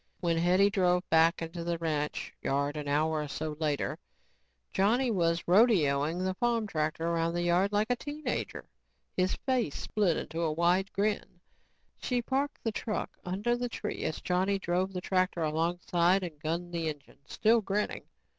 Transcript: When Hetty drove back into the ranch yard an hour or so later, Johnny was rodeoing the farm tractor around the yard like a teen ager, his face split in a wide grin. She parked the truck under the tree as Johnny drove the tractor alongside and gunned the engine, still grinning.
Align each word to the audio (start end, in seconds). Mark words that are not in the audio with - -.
When 0.19 0.39
Hetty 0.39 0.71
drove 0.71 1.07
back 1.11 1.43
into 1.43 1.63
the 1.63 1.77
ranch 1.77 2.33
yard 2.41 2.75
an 2.75 2.87
hour 2.87 3.21
or 3.21 3.27
so 3.27 3.55
later, 3.59 3.99
Johnny 4.73 5.11
was 5.11 5.43
rodeoing 5.43 6.23
the 6.25 6.33
farm 6.33 6.65
tractor 6.65 7.05
around 7.05 7.35
the 7.35 7.43
yard 7.43 7.71
like 7.71 7.91
a 7.91 7.95
teen 7.95 8.27
ager, 8.27 8.67
his 9.15 9.35
face 9.45 9.75
split 9.75 10.33
in 10.33 10.41
a 10.41 10.51
wide 10.51 10.91
grin. 10.91 11.39
She 11.99 12.19
parked 12.19 12.63
the 12.63 12.71
truck 12.71 13.15
under 13.23 13.55
the 13.55 13.69
tree 13.69 14.01
as 14.03 14.21
Johnny 14.21 14.57
drove 14.57 14.91
the 14.91 15.01
tractor 15.01 15.43
alongside 15.43 16.23
and 16.23 16.39
gunned 16.39 16.73
the 16.73 16.89
engine, 16.89 17.19
still 17.27 17.61
grinning. 17.61 18.05